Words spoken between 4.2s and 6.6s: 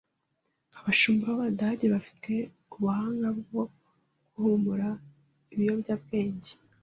guhumura ibiyobyabwenge.(